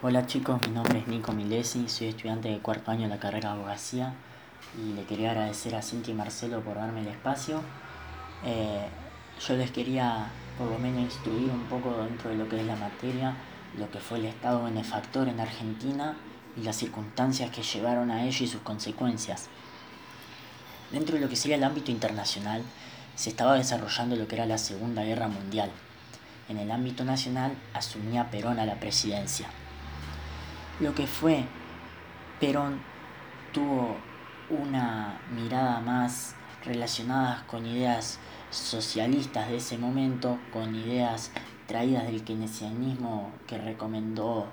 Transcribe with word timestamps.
Hola 0.00 0.26
chicos, 0.26 0.60
mi 0.64 0.72
nombre 0.72 1.00
es 1.00 1.08
Nico 1.08 1.32
Milesi, 1.32 1.88
soy 1.88 2.06
estudiante 2.06 2.48
de 2.48 2.60
cuarto 2.60 2.92
año 2.92 3.02
de 3.02 3.08
la 3.08 3.18
carrera 3.18 3.48
de 3.48 3.56
abogacía 3.56 4.14
y 4.80 4.92
le 4.92 5.02
quería 5.02 5.32
agradecer 5.32 5.74
a 5.74 5.82
Cintia 5.82 6.14
y 6.14 6.16
Marcelo 6.16 6.60
por 6.60 6.76
darme 6.76 7.00
el 7.00 7.08
espacio. 7.08 7.60
Eh, 8.44 8.86
yo 9.44 9.56
les 9.56 9.72
quería 9.72 10.28
por 10.56 10.70
lo 10.70 10.78
menos 10.78 11.00
instruir 11.00 11.50
un 11.50 11.64
poco 11.64 12.00
dentro 12.04 12.30
de 12.30 12.36
lo 12.36 12.48
que 12.48 12.60
es 12.60 12.64
la 12.64 12.76
materia, 12.76 13.34
lo 13.76 13.90
que 13.90 13.98
fue 13.98 14.18
el 14.18 14.26
Estado 14.26 14.62
benefactor 14.62 15.26
en 15.26 15.40
Argentina 15.40 16.16
y 16.56 16.62
las 16.62 16.76
circunstancias 16.76 17.50
que 17.50 17.64
llevaron 17.64 18.12
a 18.12 18.24
ello 18.24 18.44
y 18.44 18.46
sus 18.46 18.60
consecuencias. 18.60 19.48
Dentro 20.92 21.16
de 21.16 21.22
lo 21.22 21.28
que 21.28 21.34
sería 21.34 21.56
el 21.56 21.64
ámbito 21.64 21.90
internacional, 21.90 22.62
se 23.16 23.30
estaba 23.30 23.54
desarrollando 23.54 24.14
lo 24.14 24.28
que 24.28 24.36
era 24.36 24.46
la 24.46 24.58
Segunda 24.58 25.02
Guerra 25.02 25.26
Mundial. 25.26 25.72
En 26.48 26.56
el 26.58 26.70
ámbito 26.70 27.02
nacional 27.02 27.56
asumía 27.74 28.30
Perón 28.30 28.60
a 28.60 28.64
la 28.64 28.78
presidencia. 28.78 29.48
Lo 30.80 30.94
que 30.94 31.08
fue 31.08 31.44
Perón 32.38 32.78
tuvo 33.52 33.96
una 34.48 35.18
mirada 35.34 35.80
más 35.80 36.36
relacionada 36.64 37.44
con 37.48 37.66
ideas 37.66 38.20
socialistas 38.50 39.48
de 39.48 39.56
ese 39.56 39.76
momento, 39.76 40.38
con 40.52 40.76
ideas 40.76 41.32
traídas 41.66 42.06
del 42.06 42.22
keynesianismo 42.22 43.32
que 43.48 43.58
recomendó 43.58 44.46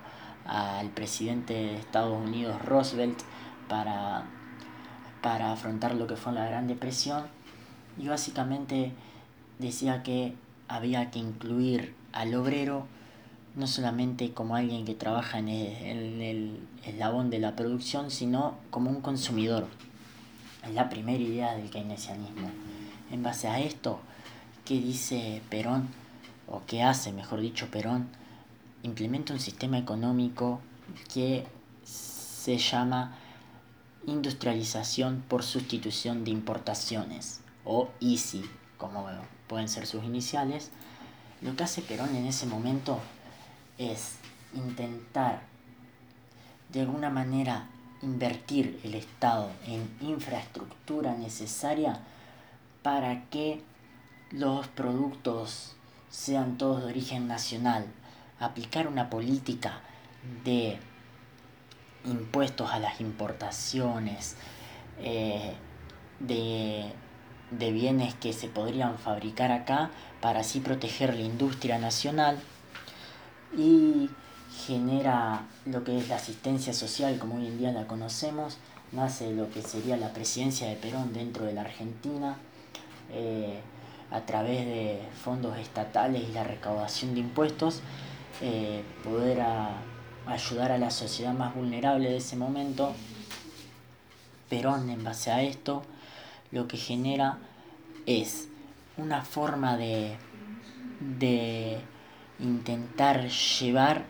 al 0.45 0.89
presidente 0.89 1.53
de 1.53 1.77
Estados 1.77 2.19
Unidos 2.19 2.59
Roosevelt 2.63 3.19
para, 3.69 4.23
para 5.21 5.51
afrontar 5.51 5.93
lo 5.93 6.07
que 6.07 6.15
fue 6.15 6.33
la 6.33 6.47
Gran 6.47 6.65
Depresión. 6.65 7.27
Y 7.99 8.07
básicamente 8.07 8.93
decía 9.59 10.01
que 10.01 10.33
había 10.67 11.11
que 11.11 11.19
incluir 11.19 11.93
al 12.13 12.33
obrero 12.33 12.87
no 13.55 13.67
solamente 13.67 14.33
como 14.33 14.55
alguien 14.55 14.85
que 14.85 14.95
trabaja 14.95 15.39
en 15.39 15.49
el, 15.49 16.59
eslabón 16.85 17.29
de 17.29 17.39
la 17.39 17.55
producción, 17.55 18.11
sino 18.11 18.55
como 18.69 18.89
un 18.89 19.01
consumidor. 19.01 19.65
Es 20.63 20.73
la 20.73 20.89
primera 20.89 21.23
idea 21.23 21.55
del 21.55 21.69
keynesianismo. 21.69 22.49
En 23.11 23.23
base 23.23 23.47
a 23.47 23.59
esto, 23.59 23.99
¿qué 24.65 24.75
dice 24.75 25.41
Perón? 25.49 25.87
O 26.47 26.61
qué 26.67 26.83
hace, 26.83 27.11
mejor 27.11 27.39
dicho, 27.39 27.71
Perón? 27.71 28.07
Implementa 28.83 29.33
un 29.33 29.39
sistema 29.39 29.79
económico 29.79 30.59
que 31.11 31.45
se 31.83 32.57
llama 32.57 33.15
industrialización 34.05 35.23
por 35.27 35.43
sustitución 35.43 36.23
de 36.23 36.31
importaciones, 36.31 37.41
o 37.63 37.89
ISI, 37.99 38.43
como 38.77 39.07
pueden 39.47 39.69
ser 39.69 39.87
sus 39.87 40.03
iniciales. 40.03 40.69
Lo 41.41 41.55
que 41.55 41.63
hace 41.63 41.81
Perón 41.81 42.15
en 42.15 42.27
ese 42.27 42.45
momento 42.45 42.99
es 43.77 44.15
intentar 44.53 45.41
de 46.69 46.81
alguna 46.81 47.09
manera 47.09 47.67
invertir 48.01 48.79
el 48.83 48.95
Estado 48.95 49.49
en 49.67 49.89
infraestructura 50.01 51.15
necesaria 51.15 51.99
para 52.83 53.25
que 53.29 53.61
los 54.31 54.67
productos 54.67 55.75
sean 56.09 56.57
todos 56.57 56.83
de 56.83 56.89
origen 56.89 57.27
nacional, 57.27 57.85
aplicar 58.39 58.87
una 58.87 59.09
política 59.09 59.81
de 60.43 60.77
impuestos 62.05 62.71
a 62.71 62.79
las 62.79 63.01
importaciones, 63.01 64.35
eh, 64.99 65.53
de, 66.19 66.91
de 67.51 67.71
bienes 67.71 68.13
que 68.15 68.33
se 68.33 68.47
podrían 68.47 68.97
fabricar 68.97 69.51
acá 69.51 69.89
para 70.21 70.41
así 70.41 70.59
proteger 70.59 71.13
la 71.15 71.21
industria 71.21 71.77
nacional 71.79 72.39
y 73.57 74.09
genera 74.65 75.45
lo 75.65 75.83
que 75.83 75.97
es 75.97 76.09
la 76.09 76.15
asistencia 76.15 76.73
social 76.73 77.17
como 77.19 77.35
hoy 77.35 77.47
en 77.47 77.57
día 77.57 77.71
la 77.71 77.87
conocemos, 77.87 78.57
nace 78.91 79.33
lo 79.33 79.49
que 79.49 79.61
sería 79.61 79.97
la 79.97 80.13
presidencia 80.13 80.67
de 80.67 80.75
Perón 80.75 81.13
dentro 81.13 81.45
de 81.45 81.53
la 81.53 81.61
Argentina, 81.61 82.37
eh, 83.11 83.59
a 84.11 84.21
través 84.21 84.65
de 84.65 85.01
fondos 85.23 85.57
estatales 85.57 86.23
y 86.29 86.31
la 86.31 86.43
recaudación 86.43 87.13
de 87.13 87.21
impuestos, 87.21 87.81
eh, 88.41 88.83
poder 89.03 89.41
ayudar 90.27 90.71
a 90.71 90.77
la 90.77 90.91
sociedad 90.91 91.33
más 91.33 91.55
vulnerable 91.55 92.09
de 92.09 92.17
ese 92.17 92.35
momento. 92.35 92.93
Perón 94.49 94.89
en 94.89 95.03
base 95.03 95.31
a 95.31 95.41
esto 95.41 95.83
lo 96.51 96.67
que 96.67 96.77
genera 96.77 97.39
es 98.05 98.47
una 98.97 99.23
forma 99.23 99.75
de, 99.75 100.15
de 101.19 101.79
intentar 102.39 103.29
llevar 103.29 104.05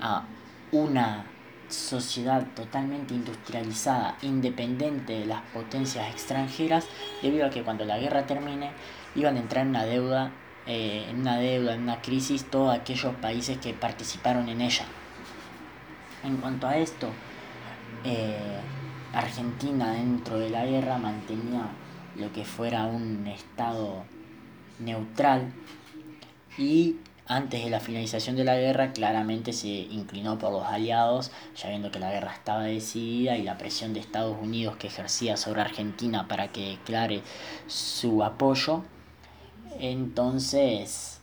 a 0.00 0.24
una 0.72 1.26
sociedad 1.68 2.46
totalmente 2.54 3.14
industrializada, 3.14 4.16
independiente 4.22 5.20
de 5.20 5.26
las 5.26 5.42
potencias 5.52 6.10
extranjeras, 6.10 6.86
debido 7.22 7.46
a 7.46 7.50
que 7.50 7.62
cuando 7.62 7.84
la 7.84 7.98
guerra 7.98 8.26
termine 8.26 8.70
iban 9.14 9.36
a 9.36 9.40
entrar 9.40 9.64
en 9.64 9.70
una 9.70 9.84
deuda, 9.84 10.32
eh, 10.66 11.06
en 11.10 11.20
una 11.20 11.38
deuda, 11.38 11.74
en 11.74 11.82
una 11.82 12.00
crisis, 12.00 12.44
todos 12.44 12.74
aquellos 12.74 13.14
países 13.16 13.58
que 13.58 13.74
participaron 13.74 14.48
en 14.48 14.60
ella. 14.60 14.84
En 16.24 16.38
cuanto 16.38 16.66
a 16.66 16.76
esto, 16.76 17.10
eh, 18.04 18.58
Argentina 19.12 19.92
dentro 19.92 20.38
de 20.38 20.50
la 20.50 20.64
guerra 20.64 20.98
mantenía 20.98 21.68
lo 22.16 22.32
que 22.32 22.44
fuera 22.44 22.84
un 22.84 23.26
estado 23.26 24.04
neutral 24.78 25.52
y 26.56 26.96
antes 27.28 27.62
de 27.62 27.68
la 27.68 27.78
finalización 27.78 28.36
de 28.36 28.44
la 28.44 28.56
guerra 28.56 28.92
claramente 28.92 29.52
se 29.52 29.68
inclinó 29.68 30.38
por 30.38 30.50
los 30.50 30.64
aliados, 30.64 31.30
ya 31.54 31.68
viendo 31.68 31.90
que 31.90 31.98
la 31.98 32.10
guerra 32.10 32.32
estaba 32.32 32.62
decidida 32.62 33.36
y 33.36 33.42
la 33.42 33.58
presión 33.58 33.92
de 33.92 34.00
Estados 34.00 34.36
Unidos 34.40 34.76
que 34.76 34.86
ejercía 34.86 35.36
sobre 35.36 35.60
Argentina 35.60 36.26
para 36.26 36.48
que 36.48 36.70
declare 36.70 37.22
su 37.66 38.24
apoyo. 38.24 38.82
Entonces, 39.78 41.20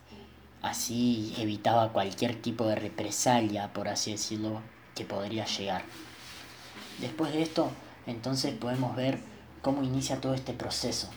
así 0.61 1.33
evitaba 1.39 1.91
cualquier 1.91 2.39
tipo 2.39 2.67
de 2.67 2.75
represalia, 2.75 3.73
por 3.73 3.88
así 3.88 4.11
decirlo, 4.11 4.61
que 4.94 5.05
podría 5.05 5.45
llegar. 5.45 5.85
Después 6.99 7.33
de 7.33 7.41
esto, 7.41 7.71
entonces 8.05 8.53
podemos 8.53 8.95
ver 8.95 9.17
cómo 9.63 9.81
inicia 9.83 10.21
todo 10.21 10.35
este 10.35 10.53
proceso. 10.53 11.09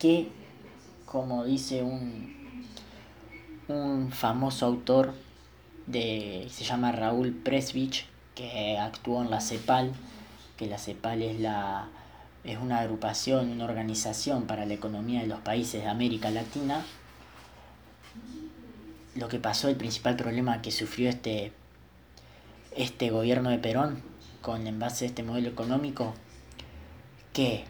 Que, 0.00 0.30
como 1.06 1.44
dice 1.44 1.82
un 1.84 2.37
un 3.68 4.10
famoso 4.12 4.66
autor 4.66 5.14
de, 5.86 6.48
se 6.50 6.64
llama 6.64 6.92
Raúl 6.92 7.32
Presvich, 7.32 8.06
que 8.34 8.78
actuó 8.78 9.22
en 9.22 9.30
la 9.30 9.40
CEPAL, 9.40 9.92
que 10.56 10.66
la 10.66 10.78
CEPAL 10.78 11.22
es, 11.22 11.40
la, 11.40 11.88
es 12.44 12.58
una 12.58 12.80
agrupación, 12.80 13.50
una 13.50 13.64
organización 13.64 14.46
para 14.46 14.64
la 14.66 14.74
economía 14.74 15.20
de 15.20 15.26
los 15.26 15.40
países 15.40 15.82
de 15.82 15.88
América 15.88 16.30
Latina. 16.30 16.82
Lo 19.14 19.28
que 19.28 19.38
pasó, 19.38 19.68
el 19.68 19.76
principal 19.76 20.16
problema 20.16 20.62
que 20.62 20.70
sufrió 20.70 21.08
este, 21.08 21.52
este 22.76 23.10
gobierno 23.10 23.50
de 23.50 23.58
Perón 23.58 24.02
con 24.40 24.66
en 24.66 24.78
base 24.78 25.04
a 25.04 25.08
este 25.08 25.22
modelo 25.22 25.48
económico, 25.48 26.14
que 27.32 27.64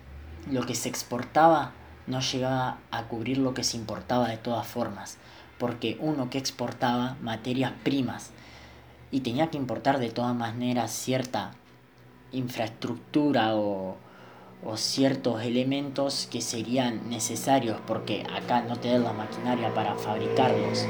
lo 0.51 0.65
que 0.67 0.75
se 0.75 0.89
exportaba 0.89 1.73
no 2.07 2.21
llegaba 2.21 2.79
a 2.91 3.05
cubrir 3.05 3.39
lo 3.39 3.55
que 3.55 3.65
se 3.65 3.77
importaba 3.77 4.29
de 4.29 4.37
todas 4.37 4.67
formas 4.67 5.19
porque 5.59 5.97
uno 6.01 6.31
que 6.31 6.39
exportaba 6.39 7.17
materias 7.23 7.73
primas 7.83 8.31
y 9.11 9.21
tenía 9.21 9.49
que 9.49 9.57
importar 9.57 9.99
de 9.99 10.11
todas 10.11 10.35
maneras 10.35 10.93
cierta 10.93 11.53
infraestructura 12.33 13.57
o, 13.57 13.97
ciertos 14.75 15.43
elementos 15.43 16.29
que 16.31 16.43
serían 16.43 17.09
necesarios 17.09 17.79
porque 17.87 18.25
acá 18.35 18.61
no 18.61 18.77
tener 18.77 19.01
la 19.01 19.13
maquinaria 19.13 19.73
para 19.73 19.95
fabricarlos, 19.95 20.85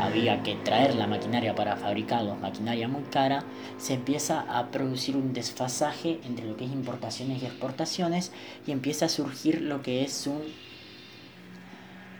había 0.00 0.42
que 0.42 0.56
traer 0.56 0.96
la 0.96 1.06
maquinaria 1.06 1.54
para 1.54 1.76
fabricarlos, 1.76 2.38
maquinaria 2.40 2.88
muy 2.88 3.04
cara, 3.04 3.44
se 3.78 3.94
empieza 3.94 4.40
a 4.40 4.70
producir 4.70 5.16
un 5.16 5.32
desfasaje 5.32 6.20
entre 6.24 6.46
lo 6.46 6.56
que 6.56 6.64
es 6.64 6.72
importaciones 6.72 7.42
y 7.42 7.46
exportaciones 7.46 8.32
y 8.66 8.72
empieza 8.72 9.06
a 9.06 9.08
surgir 9.08 9.62
lo 9.62 9.82
que 9.82 10.02
es 10.02 10.26
un 10.26 10.42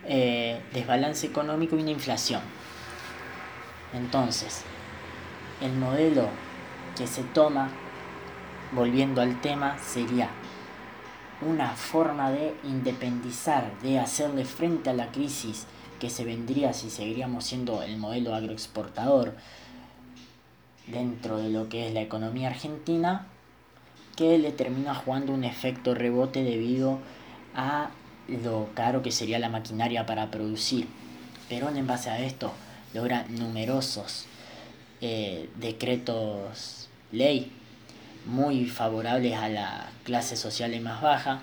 eh, 0.07 0.61
desbalance 0.73 1.27
económico 1.27 1.77
y 1.77 1.83
una 1.83 1.91
inflación. 1.91 2.41
Entonces, 3.93 4.63
el 5.61 5.73
modelo 5.73 6.29
que 6.97 7.07
se 7.07 7.23
toma, 7.23 7.71
volviendo 8.73 9.21
al 9.21 9.41
tema, 9.41 9.79
sería 9.79 10.31
una 11.41 11.71
forma 11.71 12.31
de 12.31 12.55
independizar, 12.65 13.73
de 13.83 13.99
hacerle 13.99 14.45
frente 14.45 14.91
a 14.91 14.95
la 14.95 15.11
crisis 15.11 15.67
que 15.99 16.11
se 16.11 16.25
vendría 16.25 16.73
si 16.73 16.91
seguiríamos 16.91 17.45
siendo 17.45 17.83
el 17.83 17.97
modelo 17.97 18.35
agroexportador 18.35 19.35
dentro 20.87 21.39
de 21.39 21.51
lo 21.51 21.69
que 21.69 21.87
es 21.87 21.95
la 21.95 22.01
economía 22.01 22.49
argentina, 22.49 23.27
que 24.17 24.39
le 24.39 24.53
termina 24.53 24.95
jugando 24.95 25.33
un 25.33 25.45
efecto 25.45 25.95
rebote 25.95 26.43
debido 26.43 26.99
a 27.55 27.91
lo 28.29 28.69
caro 28.75 29.03
que 29.03 29.13
sería 29.13 29.39
la 29.39 29.49
maquinaria 29.49 30.07
para 30.07 30.31
producir. 30.31 30.87
Perón 31.49 31.77
en 31.77 31.87
base 31.87 32.11
a 32.11 32.21
esto 32.21 32.53
logra 32.95 33.27
numerosos 33.29 34.27
eh, 35.01 35.49
decretos 35.57 36.89
ley 37.11 37.51
muy 38.25 38.67
favorables 38.67 39.37
a 39.37 39.49
la 39.49 39.91
clase 40.05 40.37
social 40.37 40.79
más 40.81 41.03
baja, 41.03 41.41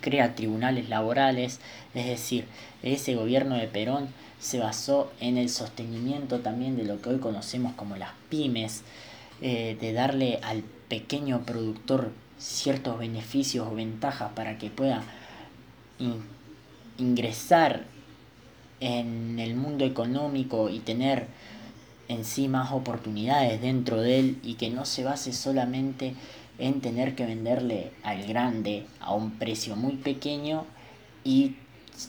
crea 0.00 0.34
tribunales 0.34 0.88
laborales, 0.88 1.60
es 1.94 2.06
decir, 2.06 2.46
ese 2.82 3.14
gobierno 3.14 3.56
de 3.56 3.66
Perón 3.66 4.08
se 4.38 4.58
basó 4.58 5.10
en 5.20 5.36
el 5.36 5.50
sostenimiento 5.50 6.40
también 6.40 6.76
de 6.76 6.84
lo 6.84 7.02
que 7.02 7.10
hoy 7.10 7.18
conocemos 7.18 7.74
como 7.74 7.96
las 7.96 8.10
pymes, 8.28 8.82
eh, 9.42 9.76
de 9.80 9.92
darle 9.92 10.38
al 10.42 10.62
pequeño 10.62 11.42
productor 11.44 12.12
ciertos 12.38 12.98
beneficios 12.98 13.66
o 13.66 13.74
ventajas 13.74 14.32
para 14.34 14.58
que 14.58 14.70
pueda 14.70 15.02
ingresar 16.98 17.84
en 18.80 19.38
el 19.38 19.54
mundo 19.54 19.84
económico 19.84 20.68
y 20.68 20.80
tener 20.80 21.26
en 22.08 22.24
sí 22.24 22.48
más 22.48 22.72
oportunidades 22.72 23.60
dentro 23.60 24.00
de 24.00 24.18
él 24.18 24.38
y 24.42 24.54
que 24.54 24.70
no 24.70 24.84
se 24.84 25.04
base 25.04 25.32
solamente 25.32 26.14
en 26.58 26.80
tener 26.80 27.14
que 27.14 27.24
venderle 27.24 27.92
al 28.02 28.26
grande 28.26 28.86
a 29.00 29.14
un 29.14 29.32
precio 29.32 29.76
muy 29.76 29.96
pequeño 29.96 30.66
y 31.24 31.56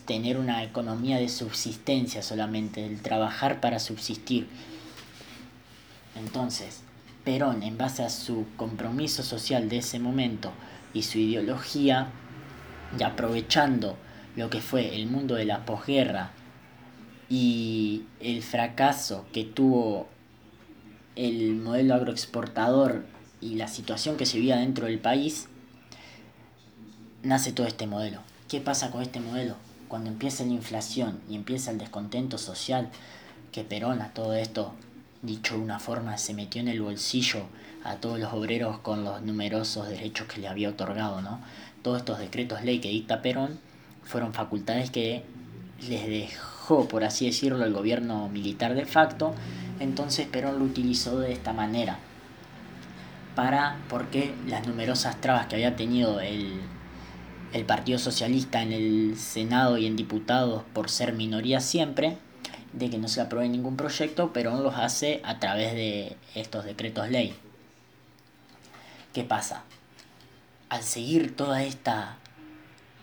tener 0.06 0.38
una 0.38 0.62
economía 0.64 1.18
de 1.18 1.28
subsistencia 1.28 2.22
solamente, 2.22 2.84
el 2.84 3.00
trabajar 3.00 3.60
para 3.60 3.78
subsistir. 3.78 4.48
Entonces, 6.16 6.80
Perón, 7.24 7.62
en 7.62 7.78
base 7.78 8.02
a 8.02 8.10
su 8.10 8.46
compromiso 8.56 9.22
social 9.22 9.68
de 9.68 9.78
ese 9.78 9.98
momento 9.98 10.50
y 10.92 11.02
su 11.02 11.18
ideología, 11.18 12.08
y 12.98 13.02
aprovechando 13.02 13.96
lo 14.36 14.50
que 14.50 14.60
fue 14.60 14.94
el 14.94 15.06
mundo 15.06 15.34
de 15.34 15.44
la 15.44 15.64
posguerra 15.64 16.32
y 17.28 18.04
el 18.20 18.42
fracaso 18.42 19.26
que 19.32 19.44
tuvo 19.44 20.08
el 21.16 21.54
modelo 21.56 21.94
agroexportador 21.94 23.04
y 23.40 23.56
la 23.56 23.68
situación 23.68 24.16
que 24.16 24.26
se 24.26 24.38
vivía 24.38 24.56
dentro 24.56 24.86
del 24.86 24.98
país, 24.98 25.48
nace 27.22 27.52
todo 27.52 27.66
este 27.66 27.86
modelo. 27.86 28.20
¿Qué 28.48 28.60
pasa 28.60 28.90
con 28.90 29.02
este 29.02 29.20
modelo? 29.20 29.56
Cuando 29.88 30.10
empieza 30.10 30.44
la 30.44 30.52
inflación 30.52 31.20
y 31.28 31.34
empieza 31.34 31.70
el 31.70 31.78
descontento 31.78 32.38
social, 32.38 32.90
que 33.50 33.64
Perón 33.64 34.00
a 34.00 34.14
todo 34.14 34.34
esto, 34.34 34.74
dicho 35.22 35.54
de 35.54 35.60
una 35.60 35.78
forma, 35.78 36.16
se 36.18 36.34
metió 36.34 36.60
en 36.60 36.68
el 36.68 36.80
bolsillo 36.80 37.46
a 37.84 37.96
todos 37.96 38.18
los 38.18 38.32
obreros 38.32 38.78
con 38.78 39.04
los 39.04 39.22
numerosos 39.22 39.88
derechos 39.88 40.26
que 40.28 40.40
le 40.40 40.48
había 40.48 40.70
otorgado, 40.70 41.20
¿no? 41.20 41.40
Todos 41.82 41.98
estos 41.98 42.18
decretos 42.18 42.62
ley 42.64 42.80
que 42.80 42.88
dicta 42.88 43.22
Perón 43.22 43.58
fueron 44.04 44.34
facultades 44.34 44.90
que 44.90 45.22
les 45.88 46.06
dejó, 46.06 46.88
por 46.88 47.04
así 47.04 47.26
decirlo, 47.26 47.64
el 47.64 47.72
gobierno 47.72 48.28
militar 48.28 48.74
de 48.74 48.86
facto, 48.86 49.34
entonces 49.80 50.26
Perón 50.26 50.58
lo 50.58 50.64
utilizó 50.64 51.18
de 51.18 51.32
esta 51.32 51.52
manera 51.52 51.98
para 53.34 53.78
porque 53.88 54.34
las 54.46 54.66
numerosas 54.66 55.20
trabas 55.20 55.46
que 55.46 55.56
había 55.56 55.76
tenido 55.76 56.20
el, 56.20 56.60
el 57.52 57.64
Partido 57.64 57.98
Socialista 57.98 58.62
en 58.62 58.72
el 58.72 59.16
Senado 59.16 59.78
y 59.78 59.86
en 59.86 59.96
diputados 59.96 60.62
por 60.72 60.90
ser 60.90 61.12
minoría 61.12 61.60
siempre, 61.60 62.18
de 62.72 62.90
que 62.90 62.98
no 62.98 63.08
se 63.08 63.20
apruebe 63.20 63.48
ningún 63.48 63.76
proyecto, 63.76 64.32
pero 64.32 64.60
los 64.60 64.74
hace 64.76 65.20
a 65.24 65.38
través 65.38 65.74
de 65.74 66.16
estos 66.34 66.64
decretos 66.64 67.10
ley. 67.10 67.34
¿Qué 69.12 69.24
pasa? 69.24 69.64
Al 70.72 70.82
seguir 70.82 71.36
toda 71.36 71.62
esta 71.64 72.16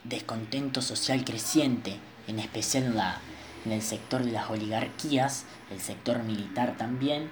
descontento 0.03 0.81
social 0.81 1.23
creciente, 1.23 1.97
en 2.25 2.39
especial 2.39 2.85
en, 2.85 2.97
la, 2.97 3.19
en 3.63 3.73
el 3.73 3.83
sector 3.83 4.23
de 4.23 4.31
las 4.31 4.49
oligarquías, 4.49 5.45
el 5.69 5.79
sector 5.79 6.23
militar 6.23 6.77
también, 6.79 7.29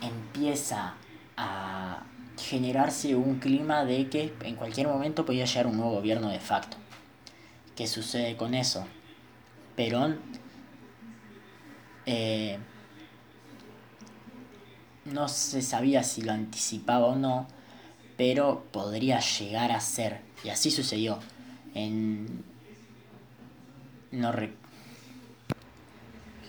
empieza 0.00 0.94
a 1.36 2.04
generarse 2.38 3.16
un 3.16 3.40
clima 3.40 3.84
de 3.84 4.08
que 4.08 4.32
en 4.42 4.54
cualquier 4.54 4.86
momento 4.86 5.26
podía 5.26 5.46
llegar 5.46 5.66
un 5.66 5.76
nuevo 5.76 5.94
gobierno 5.96 6.28
de 6.28 6.38
facto. 6.38 6.76
¿Qué 7.74 7.88
sucede 7.88 8.36
con 8.36 8.54
eso? 8.54 8.86
Perón 9.74 10.20
eh, 12.06 12.56
no 15.06 15.26
se 15.26 15.60
sabía 15.60 16.04
si 16.04 16.22
lo 16.22 16.30
anticipaba 16.30 17.06
o 17.06 17.16
no, 17.16 17.48
pero 18.20 18.64
podría 18.70 19.18
llegar 19.20 19.72
a 19.72 19.80
ser. 19.80 20.20
Y 20.44 20.50
así 20.50 20.70
sucedió. 20.70 21.18
En, 21.74 22.44
no 24.12 24.30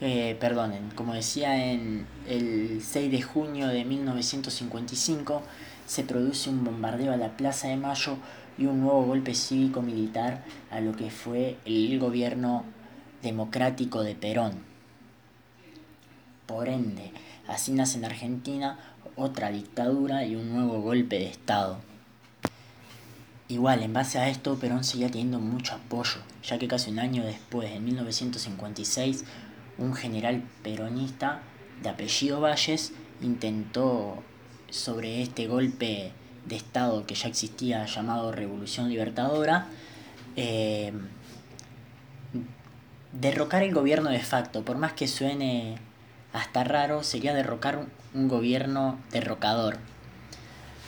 eh, 0.01 0.35
perdonen, 0.37 0.89
como 0.95 1.13
decía 1.13 1.71
en 1.71 2.05
el 2.27 2.81
6 2.83 3.09
de 3.09 3.21
junio 3.21 3.69
de 3.69 3.85
1955, 3.85 5.43
se 5.85 6.03
produce 6.03 6.49
un 6.49 6.65
bombardeo 6.65 7.13
a 7.13 7.17
la 7.17 7.37
Plaza 7.37 7.69
de 7.69 7.77
Mayo 7.77 8.17
y 8.57 8.65
un 8.65 8.81
nuevo 8.81 9.05
golpe 9.05 9.33
cívico-militar 9.33 10.43
a 10.71 10.81
lo 10.81 10.93
que 10.93 11.09
fue 11.09 11.55
el 11.63 11.97
gobierno 11.99 12.65
democrático 13.23 14.03
de 14.03 14.15
Perón. 14.15 14.65
Por 16.47 16.67
ende, 16.67 17.13
así 17.47 17.71
nace 17.71 17.97
en 17.97 18.03
Argentina 18.03 18.77
otra 19.15 19.51
dictadura 19.51 20.25
y 20.25 20.35
un 20.35 20.53
nuevo 20.53 20.81
golpe 20.81 21.19
de 21.19 21.27
Estado. 21.27 21.79
Igual, 23.47 23.83
en 23.83 23.91
base 23.91 24.17
a 24.17 24.29
esto, 24.29 24.57
Perón 24.57 24.83
seguía 24.83 25.09
teniendo 25.09 25.39
mucho 25.39 25.75
apoyo, 25.75 26.21
ya 26.43 26.57
que 26.57 26.67
casi 26.67 26.89
un 26.89 26.99
año 26.99 27.25
después, 27.25 27.71
en 27.71 27.83
1956, 27.83 29.25
un 29.77 29.93
general 29.93 30.43
peronista 30.63 31.41
de 31.83 31.89
apellido 31.89 32.39
Valles 32.39 32.93
intentó 33.21 34.23
sobre 34.69 35.21
este 35.21 35.47
golpe 35.47 36.13
de 36.45 36.55
Estado 36.55 37.05
que 37.05 37.15
ya 37.15 37.27
existía 37.27 37.85
llamado 37.85 38.31
Revolución 38.31 38.89
Libertadora, 38.89 39.67
eh, 40.35 40.93
derrocar 43.11 43.63
el 43.63 43.73
gobierno 43.73 44.09
de 44.09 44.19
facto, 44.19 44.63
por 44.63 44.77
más 44.77 44.93
que 44.93 45.07
suene 45.07 45.77
hasta 46.33 46.63
raro, 46.63 47.03
sería 47.03 47.33
derrocar 47.33 47.87
un 48.13 48.27
gobierno 48.27 48.97
derrocador. 49.11 49.77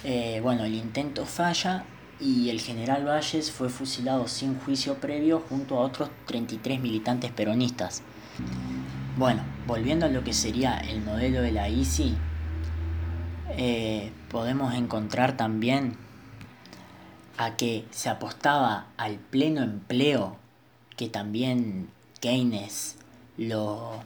Eh, 0.04 0.40
bueno, 0.42 0.66
el 0.66 0.76
intento 0.76 1.26
falla 1.26 1.86
y 2.20 2.50
el 2.50 2.62
general 2.62 3.06
Valles 3.06 3.52
fue 3.52 3.70
fusilado 3.70 4.28
sin 4.28 4.60
juicio 4.60 4.96
previo 4.96 5.44
junto 5.50 5.78
a 5.78 5.82
otros 5.82 6.10
33 6.28 6.80
militantes 6.80 7.32
peronistas. 7.32 8.02
Bueno, 9.18 9.44
volviendo 9.68 10.06
a 10.06 10.10
lo 10.10 10.24
que 10.24 10.34
sería 10.34 10.78
el 10.78 11.02
modelo 11.02 11.42
de 11.42 11.52
la 11.52 11.70
ICI, 11.70 12.16
eh, 13.58 14.12
podemos 14.30 14.74
encontrar 14.74 15.38
también 15.38 15.98
a 17.38 17.56
que 17.56 17.86
se 17.92 18.10
apostaba 18.10 18.88
al 18.98 19.18
pleno 19.18 19.62
empleo, 19.62 20.38
que 20.96 21.10
también 21.10 21.90
Keynes 22.20 22.98
lo, 23.38 24.04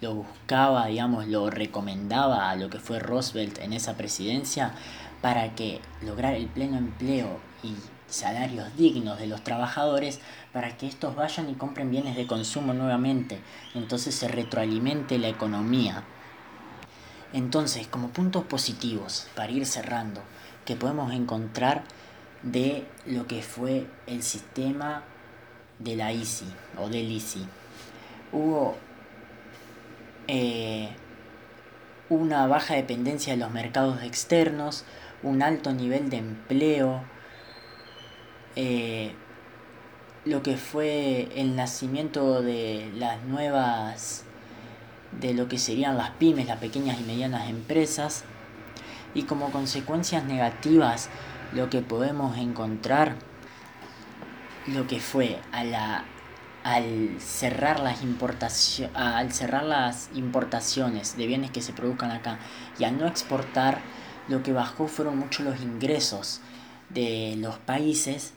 lo 0.00 0.14
buscaba, 0.14 0.86
digamos, 0.86 1.26
lo 1.26 1.50
recomendaba 1.50 2.50
a 2.50 2.56
lo 2.56 2.70
que 2.70 2.78
fue 2.78 2.98
Roosevelt 2.98 3.58
en 3.58 3.72
esa 3.72 3.96
presidencia, 3.96 4.72
para 5.20 5.54
que 5.54 5.80
lograr 6.02 6.34
el 6.34 6.46
pleno 6.46 6.78
empleo 6.78 7.40
y 7.62 7.74
salarios 8.06 8.76
dignos 8.76 9.18
de 9.18 9.26
los 9.26 9.44
trabajadores 9.44 10.20
para 10.52 10.76
que 10.76 10.86
estos 10.86 11.14
vayan 11.14 11.48
y 11.48 11.54
compren 11.54 11.90
bienes 11.90 12.16
de 12.16 12.26
consumo 12.26 12.72
nuevamente, 12.72 13.40
entonces 13.74 14.14
se 14.14 14.28
retroalimente 14.28 15.18
la 15.18 15.28
economía. 15.28 16.02
Entonces, 17.32 17.86
como 17.86 18.08
puntos 18.08 18.44
positivos, 18.44 19.28
para 19.36 19.52
ir 19.52 19.64
cerrando, 19.64 20.22
que 20.64 20.74
podemos 20.74 21.12
encontrar 21.12 21.84
de 22.42 22.86
lo 23.06 23.26
que 23.26 23.42
fue 23.42 23.86
el 24.06 24.22
sistema 24.22 25.04
de 25.78 25.96
la 25.96 26.12
ICI 26.12 26.46
o 26.78 26.88
del 26.88 27.10
ICI. 27.10 27.46
Hubo 28.32 28.76
eh, 30.28 30.90
una 32.08 32.46
baja 32.46 32.74
dependencia 32.74 33.32
de 33.34 33.38
los 33.38 33.50
mercados 33.50 34.02
externos, 34.02 34.84
un 35.22 35.42
alto 35.42 35.72
nivel 35.72 36.10
de 36.10 36.18
empleo, 36.18 37.02
eh, 38.56 39.12
lo 40.24 40.42
que 40.42 40.56
fue 40.56 41.28
el 41.34 41.56
nacimiento 41.56 42.42
de 42.42 42.90
las 42.94 43.22
nuevas, 43.22 44.24
de 45.20 45.34
lo 45.34 45.48
que 45.48 45.58
serían 45.58 45.96
las 45.96 46.10
pymes, 46.10 46.46
las 46.46 46.58
pequeñas 46.58 47.00
y 47.00 47.04
medianas 47.04 47.48
empresas, 47.48 48.24
y 49.14 49.22
como 49.24 49.50
consecuencias 49.50 50.24
negativas 50.24 51.08
lo 51.52 51.70
que 51.70 51.80
podemos 51.80 52.36
encontrar, 52.38 53.16
lo 54.66 54.86
que 54.86 55.00
fue 55.00 55.38
a 55.52 55.64
la, 55.64 56.04
al, 56.70 57.20
cerrar 57.20 57.80
las 57.80 58.00
al 58.94 59.32
cerrar 59.32 59.64
las 59.64 60.08
importaciones 60.14 61.16
de 61.16 61.26
bienes 61.26 61.50
que 61.50 61.62
se 61.62 61.72
produzcan 61.72 62.12
acá 62.12 62.38
y 62.78 62.84
al 62.84 62.96
no 62.96 63.06
exportar, 63.06 63.80
lo 64.28 64.42
que 64.42 64.52
bajó 64.52 64.86
fueron 64.86 65.18
mucho 65.18 65.42
los 65.42 65.60
ingresos 65.60 66.40
de 66.88 67.34
los 67.38 67.58
países 67.58 68.34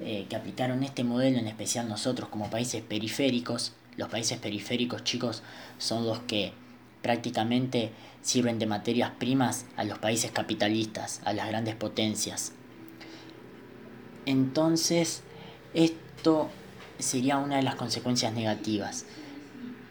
eh, 0.00 0.26
que 0.28 0.36
aplicaron 0.36 0.84
este 0.84 1.02
modelo, 1.02 1.38
en 1.38 1.48
especial 1.48 1.88
nosotros 1.88 2.28
como 2.28 2.50
países 2.50 2.82
periféricos. 2.82 3.72
Los 3.96 4.08
países 4.08 4.38
periféricos, 4.38 5.02
chicos, 5.04 5.42
son 5.78 6.06
los 6.06 6.20
que 6.20 6.52
prácticamente 7.02 7.90
sirven 8.22 8.58
de 8.58 8.66
materias 8.66 9.10
primas 9.18 9.66
a 9.76 9.84
los 9.84 9.98
países 9.98 10.30
capitalistas, 10.30 11.20
a 11.24 11.32
las 11.32 11.48
grandes 11.48 11.74
potencias. 11.74 12.52
Entonces, 14.24 15.22
esto 15.74 16.48
sería 17.02 17.38
una 17.38 17.56
de 17.56 17.62
las 17.62 17.74
consecuencias 17.74 18.32
negativas. 18.32 19.04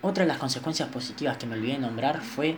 Otra 0.01 0.23
de 0.23 0.29
las 0.29 0.39
consecuencias 0.39 0.89
positivas 0.89 1.37
que 1.37 1.45
me 1.45 1.55
olvidé 1.55 1.77
nombrar 1.77 2.21
fue 2.21 2.57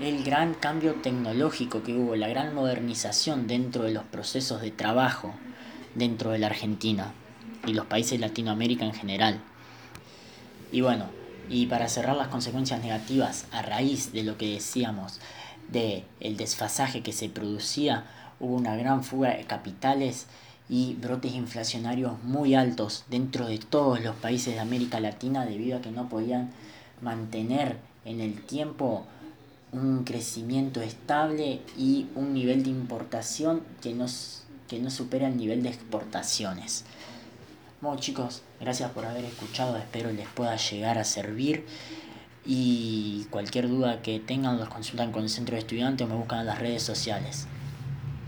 el 0.00 0.22
gran 0.22 0.54
cambio 0.54 0.94
tecnológico 0.94 1.82
que 1.82 1.94
hubo, 1.94 2.14
la 2.14 2.28
gran 2.28 2.54
modernización 2.54 3.48
dentro 3.48 3.82
de 3.82 3.92
los 3.92 4.04
procesos 4.04 4.60
de 4.60 4.70
trabajo 4.70 5.34
dentro 5.94 6.30
de 6.30 6.38
la 6.38 6.46
Argentina 6.46 7.12
y 7.66 7.72
los 7.72 7.86
países 7.86 8.12
de 8.12 8.26
Latinoamérica 8.26 8.84
en 8.84 8.94
general. 8.94 9.40
Y 10.70 10.82
bueno, 10.82 11.06
y 11.48 11.66
para 11.66 11.88
cerrar 11.88 12.16
las 12.16 12.28
consecuencias 12.28 12.80
negativas 12.80 13.46
a 13.52 13.62
raíz 13.62 14.12
de 14.12 14.22
lo 14.22 14.38
que 14.38 14.52
decíamos 14.52 15.20
de 15.70 16.04
el 16.20 16.36
desfasaje 16.36 17.02
que 17.02 17.12
se 17.12 17.28
producía, 17.28 18.04
hubo 18.40 18.54
una 18.54 18.76
gran 18.76 19.04
fuga 19.04 19.30
de 19.30 19.44
capitales 19.44 20.26
y 20.68 20.94
brotes 20.94 21.34
inflacionarios 21.34 22.22
muy 22.22 22.54
altos 22.54 23.04
dentro 23.10 23.46
de 23.46 23.58
todos 23.58 24.02
los 24.02 24.16
países 24.16 24.54
de 24.54 24.60
América 24.60 25.00
Latina 25.00 25.44
debido 25.44 25.78
a 25.78 25.82
que 25.82 25.90
no 25.90 26.08
podían 26.08 26.50
mantener 27.02 27.76
en 28.04 28.20
el 28.20 28.40
tiempo 28.42 29.04
un 29.72 30.04
crecimiento 30.04 30.80
estable 30.80 31.60
y 31.76 32.06
un 32.14 32.32
nivel 32.32 32.62
de 32.62 32.70
importación 32.70 33.62
que 33.82 33.92
no, 33.92 34.06
que 34.68 34.78
no 34.78 34.90
supera 34.90 35.28
el 35.28 35.36
nivel 35.36 35.62
de 35.62 35.70
exportaciones. 35.70 36.84
Bueno 37.80 38.00
chicos, 38.00 38.42
gracias 38.60 38.90
por 38.92 39.04
haber 39.04 39.24
escuchado, 39.24 39.76
espero 39.76 40.10
les 40.12 40.28
pueda 40.28 40.56
llegar 40.56 40.96
a 40.96 41.04
servir 41.04 41.66
y 42.46 43.26
cualquier 43.30 43.68
duda 43.68 44.00
que 44.00 44.20
tengan 44.20 44.58
los 44.58 44.68
consultan 44.68 45.12
con 45.12 45.24
el 45.24 45.28
centro 45.28 45.54
de 45.54 45.60
estudiantes 45.60 46.06
o 46.06 46.10
me 46.10 46.16
buscan 46.16 46.40
en 46.40 46.46
las 46.46 46.58
redes 46.58 46.82
sociales. 46.82 47.46